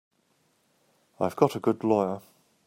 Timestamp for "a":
1.55-1.59